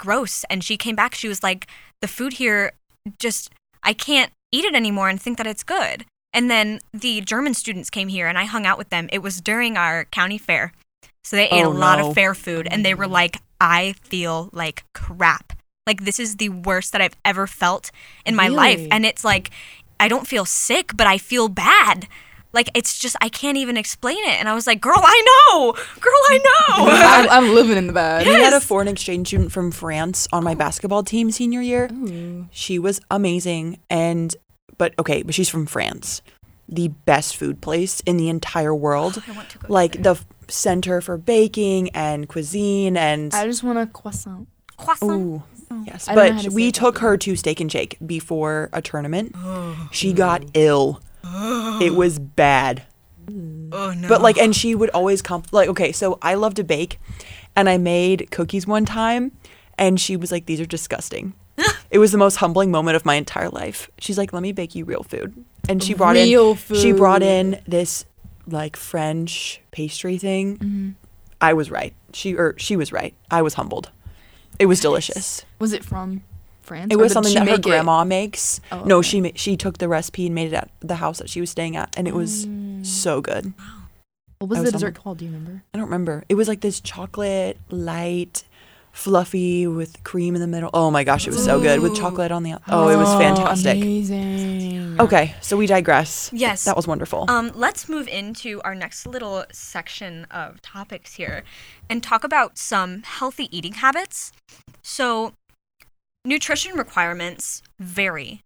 [0.00, 0.44] gross.
[0.50, 1.68] And she came back, she was like,
[2.00, 2.72] the food here
[3.18, 3.50] just,
[3.84, 6.04] I can't eat it anymore and think that it's good.
[6.32, 9.08] And then the German students came here, and I hung out with them.
[9.12, 10.72] It was during our county fair.
[11.24, 12.08] So they ate Oh, a lot no.
[12.08, 15.52] of fair food, and they were like, I feel like crap.
[15.86, 17.90] Like, this is the worst that I've ever felt
[18.24, 18.86] in my life.
[18.92, 19.50] And it's like,
[19.98, 22.06] I don't feel sick, but I feel bad.
[22.52, 24.38] Like it's just I can't even explain it.
[24.40, 25.72] And I was like, "Girl, I know.
[25.72, 28.26] Girl, I know." I'm, I'm living in the bed.
[28.26, 31.88] We had a foreign exchange student from France on my basketball team senior year.
[32.50, 34.34] She was amazing and
[34.78, 36.22] but okay, but she's from France.
[36.68, 39.22] The best food place in the entire world.
[39.28, 40.14] I want to go like there.
[40.14, 44.48] the center for baking and cuisine and I just want a croissant.
[44.76, 45.10] croissant.
[45.12, 45.82] Ooh, oh.
[45.86, 46.08] yes.
[46.08, 48.70] I don't know how But to we it took her to Steak and Shake before
[48.72, 49.34] a tournament.
[49.92, 51.00] She got ill.
[51.24, 52.84] It was bad.
[53.28, 54.08] Oh no.
[54.08, 55.42] But like, and she would always come.
[55.52, 56.98] Like, okay, so I love to bake,
[57.54, 59.32] and I made cookies one time,
[59.78, 61.34] and she was like, "These are disgusting."
[61.90, 63.90] it was the most humbling moment of my entire life.
[63.98, 66.76] She's like, "Let me bake you real food," and she brought Real in.
[66.76, 68.04] She brought in this
[68.46, 70.58] like French pastry thing.
[70.58, 70.90] Mm-hmm.
[71.40, 71.94] I was right.
[72.12, 73.14] She or she was right.
[73.30, 73.90] I was humbled.
[74.58, 75.44] It was delicious.
[75.58, 76.22] Was it from
[76.70, 76.88] France?
[76.92, 77.70] It was something she that her make it?
[77.70, 78.60] grandma makes.
[78.72, 79.08] Oh, No, okay.
[79.08, 81.74] she she took the recipe and made it at the house that she was staying
[81.76, 82.86] at, and it was Mm.
[82.86, 83.52] so good.
[84.38, 85.04] What was I the dessert humbled.
[85.04, 85.18] called?
[85.18, 85.62] Do you remember?
[85.74, 86.24] I don't remember.
[86.28, 88.44] It was like this chocolate light,
[88.92, 90.70] fluffy with cream in the middle.
[90.72, 92.52] Oh my gosh, it was so good with chocolate on the.
[92.68, 93.76] Oh, it was fantastic.
[93.76, 94.98] Amazing.
[95.00, 96.30] Okay, so we digress.
[96.32, 96.64] Yes.
[96.64, 97.24] that was wonderful.
[97.28, 101.42] Um, let's move into our next little section of topics here
[101.88, 104.32] and talk about some healthy eating habits.
[104.82, 105.32] So,
[106.24, 108.42] nutrition requirements vary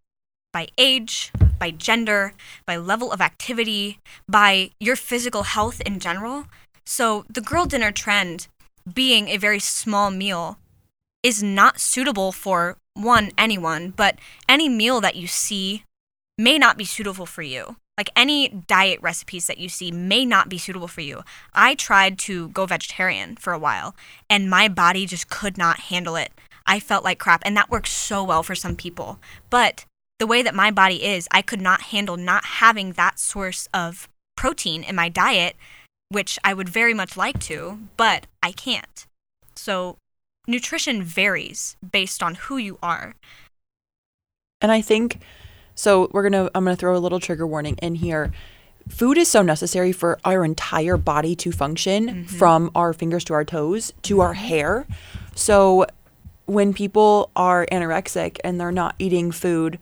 [0.52, 2.32] by age, by gender,
[2.64, 6.44] by level of activity, by your physical health in general.
[6.86, 8.46] So, the girl dinner trend
[8.92, 10.58] being a very small meal
[11.22, 15.82] is not suitable for one, anyone, but any meal that you see
[16.38, 17.76] may not be suitable for you.
[17.96, 21.22] Like any diet recipes that you see may not be suitable for you.
[21.52, 23.94] I tried to go vegetarian for a while
[24.28, 26.32] and my body just could not handle it.
[26.66, 29.18] I felt like crap and that works so well for some people.
[29.50, 29.84] But
[30.18, 34.08] the way that my body is, I could not handle not having that source of
[34.36, 35.56] protein in my diet,
[36.08, 39.06] which I would very much like to, but I can't.
[39.56, 39.96] So
[40.46, 43.14] nutrition varies based on who you are.
[44.60, 45.20] and I think
[45.74, 46.08] so.
[46.12, 46.50] We're gonna.
[46.54, 48.32] I'm gonna throw a little trigger warning in here.
[48.88, 52.22] Food is so necessary for our entire body to function, mm-hmm.
[52.24, 54.44] from our fingers to our toes to our mm-hmm.
[54.44, 54.86] hair.
[55.34, 55.86] So
[56.46, 59.78] when people are anorexic and they're not eating food,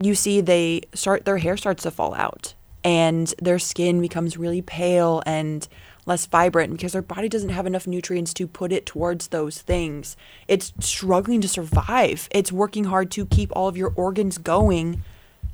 [0.00, 2.54] you see they start their hair starts to fall out
[2.86, 5.66] and their skin becomes really pale and
[6.06, 10.16] less vibrant because their body doesn't have enough nutrients to put it towards those things.
[10.46, 12.28] It's struggling to survive.
[12.30, 15.02] It's working hard to keep all of your organs going,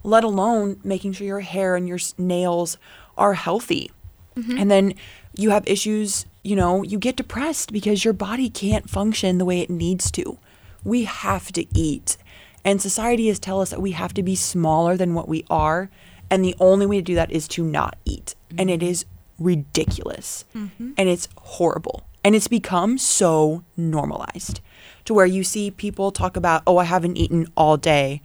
[0.05, 2.77] let alone making sure your hair and your nails
[3.17, 3.91] are healthy.
[4.37, 4.59] Mm-hmm.
[4.59, 4.95] And then
[5.35, 9.61] you have issues, you know, you get depressed because your body can't function the way
[9.61, 10.39] it needs to.
[10.85, 12.17] We have to eat.
[12.65, 15.91] And society has tell us that we have to be smaller than what we are,
[16.31, 18.35] and the only way to do that is to not eat.
[18.57, 19.05] And it is
[19.39, 20.45] ridiculous.
[20.55, 20.93] Mm-hmm.
[20.97, 22.05] And it's horrible.
[22.25, 24.61] And it's become so normalized
[25.05, 28.23] to where you see people talk about, "Oh, I haven't eaten all day."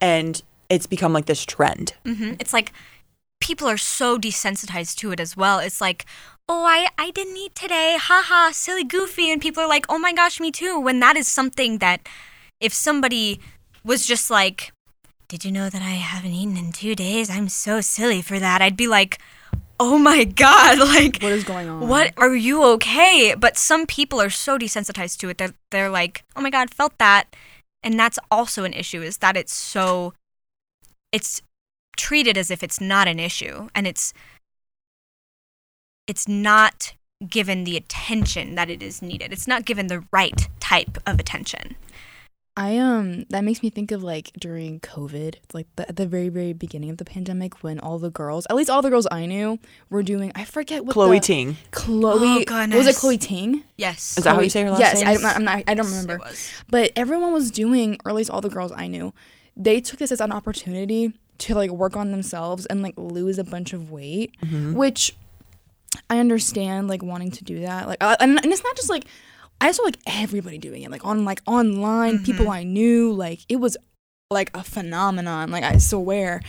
[0.00, 1.94] And it's become like this trend.
[2.04, 2.72] hmm It's like
[3.40, 5.58] people are so desensitized to it as well.
[5.58, 6.06] It's like,
[6.48, 7.96] oh, I, I didn't eat today.
[8.00, 9.30] Haha, silly goofy.
[9.30, 10.78] And people are like, oh my gosh, me too.
[10.78, 12.08] When that is something that
[12.60, 13.40] if somebody
[13.84, 14.72] was just like,
[15.28, 17.30] did you know that I haven't eaten in two days?
[17.30, 18.60] I'm so silly for that.
[18.60, 19.18] I'd be like,
[19.80, 21.88] oh my God, like, What is going on?
[21.88, 23.34] what are you okay?
[23.38, 26.96] But some people are so desensitized to it that they're like, oh my God, felt
[26.98, 27.34] that.
[27.82, 30.12] And that's also an issue is that it's so,
[31.10, 31.40] it's
[31.96, 34.12] treated as if it's not an issue and it's,
[36.12, 36.92] it's not
[37.36, 39.32] given the attention that it is needed.
[39.32, 41.76] It's not given the right type of attention.
[42.54, 46.28] I um that makes me think of like during COVID, like the, at the very
[46.28, 49.24] very beginning of the pandemic when all the girls, at least all the girls I
[49.24, 50.32] knew, were doing.
[50.34, 51.56] I forget what Chloe the, Ting.
[51.70, 52.44] Chloe.
[52.46, 52.96] Oh, was it.
[52.96, 53.64] Chloe Ting?
[53.78, 54.18] Yes.
[54.18, 55.08] Is that how you say her last yes, name?
[55.08, 55.62] I, I'm not, I'm not.
[55.66, 56.18] I don't Yes, it remember.
[56.26, 56.50] was.
[56.68, 59.14] But everyone was doing, or at least all the girls I knew,
[59.56, 63.44] they took this as an opportunity to like work on themselves and like lose a
[63.44, 64.74] bunch of weight, Mm-hmm.
[64.74, 65.16] which
[66.10, 67.88] I understand like wanting to do that.
[67.88, 69.06] Like, uh, and, and it's not just like
[69.60, 73.56] I saw like everybody doing it, like on like online, people I knew, like it
[73.56, 73.76] was
[74.30, 75.50] like a phenomenon.
[75.50, 76.42] Like I swear,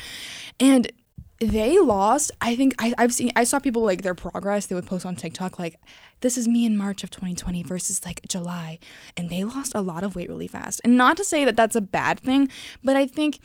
[0.60, 0.92] and
[1.40, 2.32] they lost.
[2.42, 3.32] I think I, I've seen.
[3.36, 4.66] I saw people like their progress.
[4.66, 5.80] They would post on TikTok like,
[6.22, 8.80] "This is me in March of 2020 versus like July,"
[9.16, 10.82] and they lost a lot of weight really fast.
[10.84, 12.50] And not to say that that's a bad thing,
[12.84, 13.40] but I think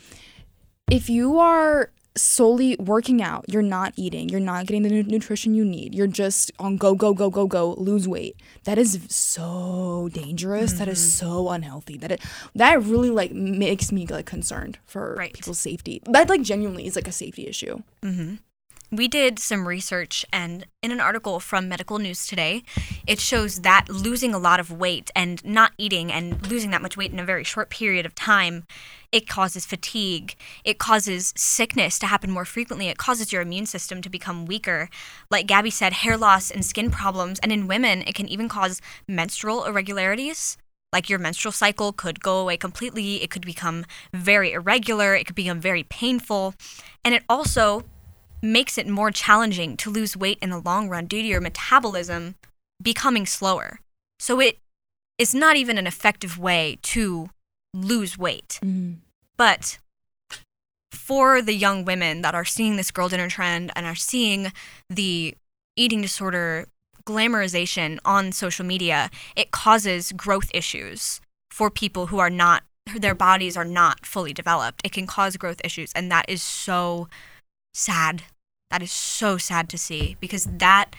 [0.91, 5.55] if you are solely working out, you're not eating, you're not getting the nu- nutrition
[5.55, 8.37] you need, you're just on go, go, go, go, go, lose weight.
[8.65, 10.75] That is so dangerous.
[10.75, 11.27] That is mm-hmm.
[11.27, 11.97] so unhealthy.
[11.99, 12.21] That it,
[12.55, 15.33] that really like makes me like concerned for Right.
[15.33, 16.03] people's safety.
[16.07, 17.83] That like genuinely is like a safety issue.
[18.03, 18.37] Mm-hmm.
[18.91, 22.63] We did some research, and in an article from Medical News Today,
[23.07, 26.97] it shows that losing a lot of weight and not eating and losing that much
[26.97, 28.65] weight in a very short period of time,
[29.13, 30.37] it causes fatigue.
[30.65, 32.89] It causes sickness to happen more frequently.
[32.89, 34.89] It causes your immune system to become weaker.
[35.31, 37.39] Like Gabby said, hair loss and skin problems.
[37.41, 40.57] And in women, it can even cause menstrual irregularities.
[40.93, 43.23] Like your menstrual cycle could go away completely.
[43.23, 45.15] It could become very irregular.
[45.15, 46.55] It could become very painful.
[47.05, 47.85] And it also
[48.43, 52.35] makes it more challenging to lose weight in the long run due to your metabolism
[52.81, 53.81] becoming slower.
[54.19, 54.59] So it
[55.19, 57.31] is not even an effective way to
[57.75, 58.61] lose weight.
[58.63, 58.95] Mm-hmm.
[59.37, 59.79] But
[60.93, 64.53] for the young women that are seeing this girl dinner trend and are seeing
[64.89, 65.35] the
[65.77, 66.67] eating disorder
[67.05, 71.21] glamorization on social media, it causes growth issues
[71.51, 72.63] for people who are not
[72.99, 74.81] their bodies are not fully developed.
[74.83, 77.09] It can cause growth issues and that is so
[77.75, 78.25] sad.
[78.71, 80.95] That is so sad to see because that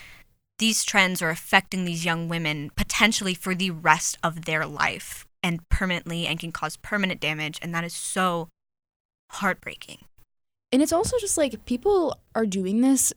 [0.58, 5.68] these trends are affecting these young women potentially for the rest of their life and
[5.70, 8.50] permanently and can cause permanent damage and that is so
[9.32, 10.00] heartbreaking.
[10.72, 13.14] And it's also just like people are doing this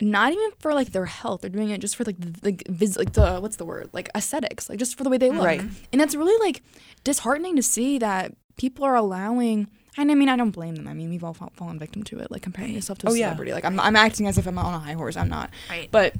[0.00, 1.40] not even for like their health.
[1.40, 3.90] They're doing it just for like the like, vis- like the what's the word?
[3.92, 5.44] Like aesthetics, like just for the way they look.
[5.44, 5.62] Right.
[5.92, 6.62] And that's really like
[7.02, 10.86] disheartening to see that people are allowing and I mean, I don't blame them.
[10.88, 13.14] I mean, we've all fa- fallen victim to it, like comparing yourself to a Oh,
[13.14, 13.26] yeah.
[13.26, 13.52] celebrity.
[13.52, 15.16] Like, I'm, I'm acting as if I'm on a high horse.
[15.16, 15.50] I'm not.
[15.70, 15.88] Right.
[15.90, 16.14] But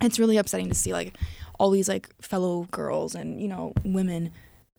[0.00, 1.16] it's really upsetting to see like
[1.58, 4.30] all these like fellow girls and you know women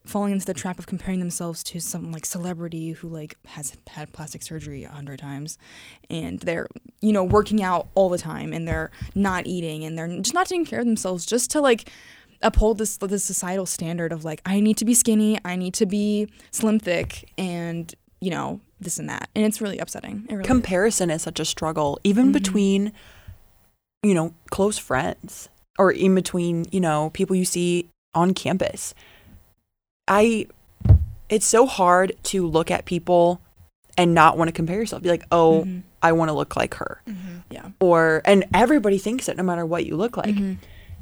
[0.04, 4.12] falling into the trap of comparing themselves to some like celebrity who like has had
[4.12, 5.58] plastic surgery a hundred times
[6.10, 6.66] and they're
[7.00, 10.48] you know working out all the time and they're not eating and they're just not
[10.48, 11.88] taking care of themselves just to like
[12.42, 15.86] uphold this this societal standard of like I need to be skinny, I need to
[15.86, 19.28] be slim thick and you know this and that.
[19.34, 20.26] And it's really upsetting.
[20.28, 22.32] It really comparison is such a struggle even mm-hmm.
[22.32, 22.92] between
[24.02, 28.94] you know close friends or in between you know people you see on campus.
[30.06, 30.46] I
[31.28, 33.40] it's so hard to look at people
[33.98, 35.80] and not want to compare yourself be like oh mm-hmm.
[36.02, 37.02] i want to look like her.
[37.06, 37.38] Mm-hmm.
[37.50, 37.68] Yeah.
[37.80, 40.36] or and everybody thinks it no matter what you look like.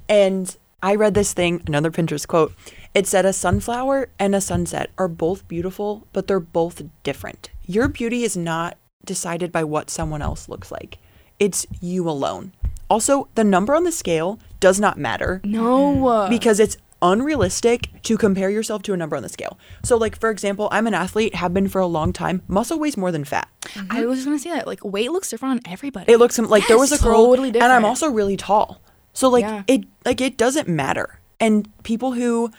[0.08, 2.52] And i read this thing another pinterest quote
[2.94, 7.88] it said a sunflower and a sunset are both beautiful but they're both different your
[7.88, 10.98] beauty is not decided by what someone else looks like
[11.38, 12.52] it's you alone
[12.88, 16.26] also the number on the scale does not matter No.
[16.28, 19.58] because it's unrealistic to compare yourself to a number on the scale.
[19.82, 22.42] So like for example, I'm an athlete, have been for a long time.
[22.46, 23.48] Muscle weighs more than fat.
[23.90, 26.12] I was just gonna say that like weight looks different on everybody.
[26.12, 28.82] It looks like there was a Yes, girl totally and I'm also really tall.
[29.12, 29.62] So like Yeah.
[29.66, 31.18] it like it doesn't matter.
[31.38, 32.50] And people who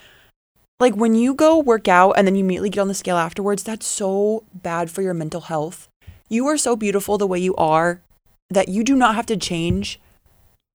[0.80, 3.64] like when you go work out and then you immediately get on the scale afterwards,
[3.64, 5.88] that's so bad for your mental health.
[6.30, 8.02] You are so beautiful the way you are
[8.50, 10.00] that you do not have to change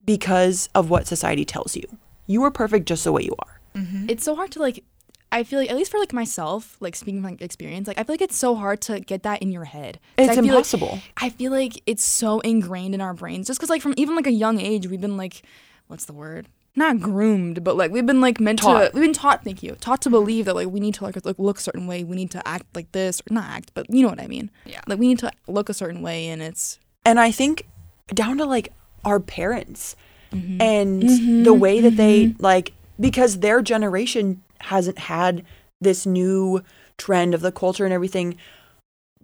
[0.05, 1.85] because of what society tells you.
[2.27, 3.61] You are perfect just the way you are.
[3.75, 4.09] Mm-hmm.
[4.09, 4.83] it's so hard to like
[5.31, 8.05] I feel like at least for like myself, like speaking from like experience, like I
[8.05, 9.99] feel like it's so hard to get that in your head.
[10.17, 11.01] It's I feel like- impossible.
[11.19, 14.27] I feel like it's so ingrained in our brains just because like from even like
[14.27, 15.43] a young age we've been like
[15.87, 16.49] what's the word?
[16.75, 18.91] Not groomed but like we've been like meant Taught.
[18.91, 21.17] to we've been taught thank you taught to believe that like we need to like,
[21.25, 23.87] like look a certain way we need to act like this or not act but
[23.89, 24.51] you know what I mean.
[24.67, 24.81] Yeah.
[24.87, 27.67] like we need to look a certain way and it's and I think
[28.13, 28.73] down to like
[29.07, 29.97] our parents
[30.33, 30.61] mm-hmm.
[30.61, 31.43] and mm-hmm.
[31.45, 32.43] the way that they mm-hmm.
[32.43, 35.45] like because their generation hasn't had
[35.81, 36.63] this new
[36.99, 38.37] trend of the culture and everything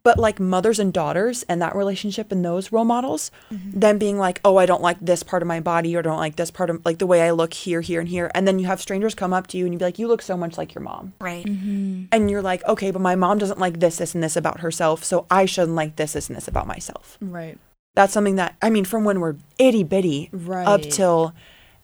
[0.04, 3.78] but like mothers and daughters and that relationship and those role models mm-hmm.
[3.78, 6.18] them being like oh i don't like this part of my body or I don't
[6.18, 8.58] like this part of like the way i look here here and here and then
[8.58, 10.58] you have strangers come up to you and you be like you look so much
[10.58, 11.44] like your mom Right.
[11.44, 12.04] Mm-hmm.
[12.12, 15.04] and you're like okay but my mom doesn't like this this and this about herself
[15.04, 17.58] so i shouldn't like this this and this about myself right
[17.94, 20.66] that's something that I mean from when we're itty bitty right.
[20.66, 21.34] up till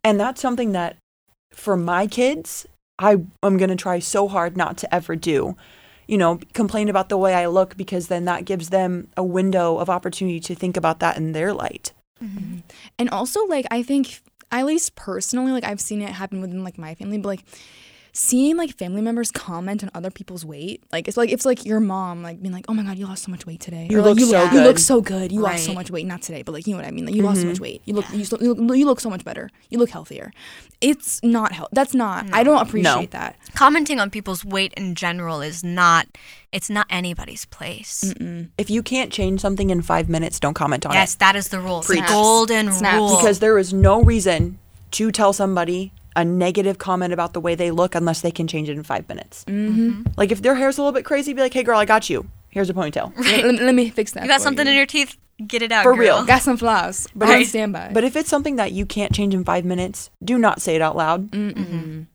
[0.03, 0.97] and that's something that
[1.53, 2.67] for my kids
[2.99, 5.57] I am going to try so hard not to ever do.
[6.09, 9.77] You know, complain about the way I look because then that gives them a window
[9.77, 11.93] of opportunity to think about that in their light.
[12.25, 12.61] Mm-hmm.
[12.99, 16.79] And also, like, I think, at least personally, like, I've seen it happen within, like,
[16.79, 17.45] my family, but, like,
[18.19, 21.79] seeing, like, family members comment on other people's weight, like, it's like, it's like your
[21.79, 23.87] mom, like, being like, oh my God, you lost so much weight today.
[23.89, 24.65] You Or, like, look so You good.
[24.65, 25.31] look so good.
[25.31, 26.05] You lost so much weight.
[26.05, 27.07] Not today, but, like, you know what I mean?
[27.07, 27.51] Like, you lost so mm-hmm.
[27.51, 27.83] much weight.
[27.85, 29.51] You look, you, so- you look, you look so much better.
[29.71, 30.33] You look healthier.
[30.81, 31.69] It's not health.
[31.73, 33.37] That's not, I don't appreciate that.
[33.55, 36.07] Commenting on people's weight in general is not
[36.51, 38.15] it's not anybody's place.
[38.57, 41.13] If you can't change something in 5 minutes, don't comment on Yes, it.
[41.13, 41.81] Yes, that is the rule.
[41.81, 42.11] It's Snaps.
[42.11, 42.97] golden Snaps.
[42.97, 43.17] rule.
[43.17, 44.59] Because there is no reason
[44.93, 48.69] to tell somebody a negative comment about the way they look unless they can change
[48.69, 49.45] it in 5 minutes.
[49.47, 50.03] Mm-hmm.
[50.17, 52.27] Like if their hair's a little bit crazy, be like, "Hey girl, I got you.
[52.51, 54.23] Here's a ponytail." Let, let- let me fix that.
[54.25, 54.73] you got for something you.
[54.73, 55.17] in your teeth?
[55.47, 56.01] Get it out, For girl.
[56.01, 56.25] real.
[56.25, 57.07] Got some flaws.
[57.15, 57.47] But But on Right.
[57.47, 57.91] standby.
[57.95, 60.83] But if it's something that you can't change in five minutes, do not say it
[60.83, 61.31] out loud.
[61.31, 62.07] Mm-mm.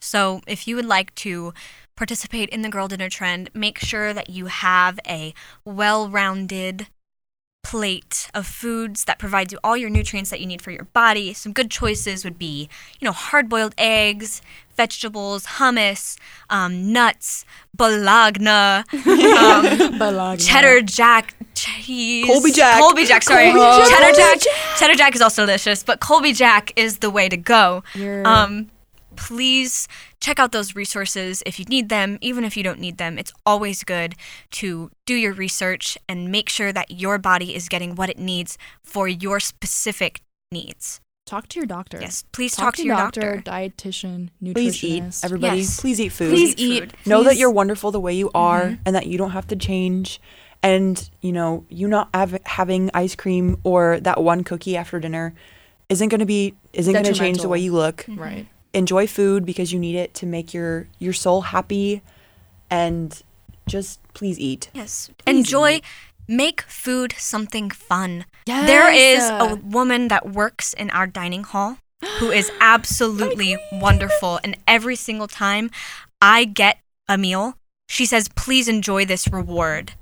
[0.00, 1.52] So, if you would like to
[1.96, 5.34] participate in the girl dinner trend, make sure that you have a
[5.66, 6.86] well rounded
[7.70, 11.32] plate of foods that provides you all your nutrients that you need for your body.
[11.32, 12.68] Some good choices would be,
[13.00, 14.40] you know, hard boiled eggs,
[14.76, 16.16] vegetables, hummus,
[16.48, 17.44] um, nuts,
[17.74, 20.38] bologna, um, Bologna.
[20.38, 22.26] cheddar jack cheese.
[22.26, 22.78] Colby Jack.
[22.80, 23.50] Colby Jack, sorry.
[23.52, 23.88] Colby Jack.
[23.90, 24.78] Cheddar Colby Jack.
[24.78, 27.82] Cheddar Jack is also delicious, but Colby Jack is the way to go.
[27.94, 28.68] You're- Um,
[29.16, 29.88] please
[30.20, 32.18] check out those resources if you need them.
[32.20, 34.14] Even if you don't need them, it's always good
[34.52, 38.56] to do your research and make sure that your body is getting what it needs
[38.82, 40.20] for your specific
[40.52, 41.00] needs.
[41.26, 41.98] Talk to your doctor.
[42.00, 43.42] Yes, please talk, to your doctor.
[43.44, 44.54] dietitian, nutritionist.
[44.54, 45.56] Please eat, everybody.
[45.58, 45.80] Yes.
[45.80, 46.30] Please eat food.
[46.30, 46.92] Please Eat eat.
[46.92, 47.06] food.
[47.06, 48.82] know that you're wonderful the way you are Mm-hmm.
[48.86, 50.20] and that you don't have to change.
[50.62, 55.34] And, you know, you not have, having ice cream or that one cookie after dinner
[55.88, 58.04] isn't going to be, isn't going to change the way you look.
[58.08, 58.46] Right.
[58.76, 62.02] Enjoy food because you need it to make your, your soul happy
[62.68, 63.22] and
[63.66, 64.68] just please eat.
[64.74, 65.10] Yes.
[65.18, 65.70] Please Enjoy.
[65.76, 65.84] eat.
[66.28, 68.26] Make food something fun.
[68.46, 68.66] Yes.
[68.66, 71.78] There is a woman that works in our dining hall
[72.18, 74.40] who is absolutely wonderful.
[74.44, 75.70] And every single time
[76.20, 76.76] I get
[77.08, 77.56] a meal,
[77.88, 79.92] she says, please enjoy this reward.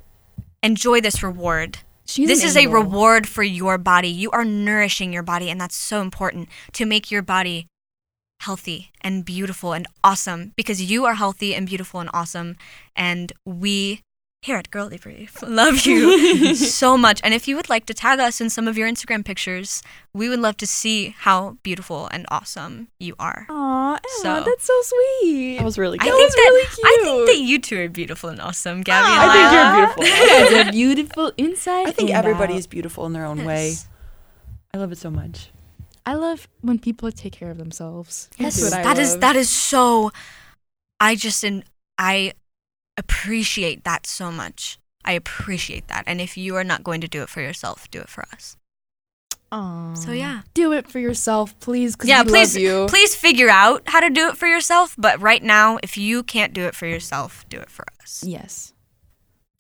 [0.65, 1.79] Enjoy this reward.
[2.07, 4.09] She's this is a reward for your body.
[4.09, 7.67] You are nourishing your body, and that's so important to make your body
[8.45, 12.57] healthy and beautiful and awesome because you are healthy and beautiful and awesome.
[12.97, 14.01] And we
[14.43, 17.19] here at Girl Debrief love you so much.
[17.25, 19.83] And if you would like to tag us in some of your Instagram pictures,
[20.13, 23.47] we would love to see how beautiful and awesome you are.
[23.49, 25.57] Aw, So- that's so sweet.
[25.57, 26.13] That was really I good.
[26.13, 29.09] think was that really I think that you two are beautiful and awesome, Gabby.
[29.09, 30.05] and I think you're beautiful.
[30.05, 31.87] You guys are beautiful inside.
[31.89, 32.59] I think everybody out.
[32.59, 33.75] is beautiful in their own way.
[34.75, 35.49] I love it so much.
[36.07, 38.29] I love when people take care of themselves.
[38.39, 39.21] Yes, That's what I that is love.
[39.23, 40.11] that is so.
[41.01, 41.65] I just in
[41.99, 42.33] I
[42.97, 44.79] appreciate that so much.
[45.05, 48.01] I appreciate that, and if you are not going to do it for yourself, do
[48.01, 48.57] it for us.
[49.53, 49.95] Aw.
[49.95, 51.95] So yeah, do it for yourself, please.
[51.97, 52.23] Cause yeah.
[52.23, 52.87] we Please, love you.
[52.89, 54.95] please figure out how to do it for yourself.
[54.99, 58.25] But right now, if you can't do it for yourself, do it for us.
[58.27, 58.73] Yes.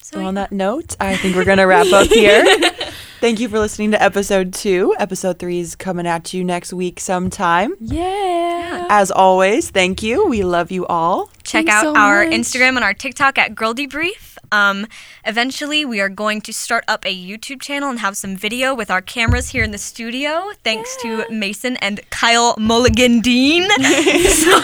[0.02, 0.42] So So on yeah.
[0.42, 2.44] that note, I think we're gonna wrap up here.
[3.24, 4.94] Thank you for listening to episode two.
[4.98, 7.72] Episode three is coming at you next week sometime.
[7.80, 8.86] Yeah.
[8.90, 10.26] As always, thank you.
[10.26, 11.30] We love you all.
[11.42, 12.34] check Thanks out so our much.
[12.34, 14.36] Instagram and our TikTok at Girl Debrief.
[14.52, 14.86] Um,
[15.24, 18.90] eventually, we are going to start up a YouTube channel and have some video with
[18.90, 23.70] our cameras here in the studio, thanks to Mason and Kyle Mulligan Dean.
[24.28, 24.60] so,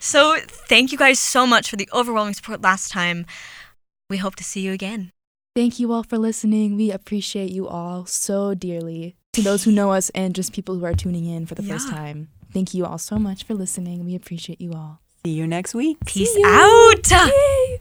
[0.00, 3.24] so, thank you guys so much for the overwhelming support last time.
[4.10, 5.12] We hope to see you again.
[5.56, 6.76] Thank you all for listening.
[6.76, 9.16] We appreciate you all so dearly.
[9.32, 11.88] To those who know us and just people who are tuning in for the first
[11.88, 14.04] time, thank you all so much for listening.
[14.04, 15.00] We appreciate you all.
[15.24, 15.96] See you next week.
[16.04, 17.10] Peace out.
[17.10, 17.80] Yay!